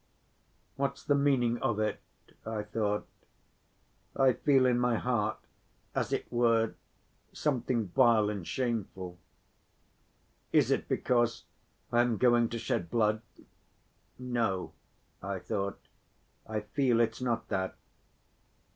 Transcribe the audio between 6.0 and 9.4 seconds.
it were something vile and shameful.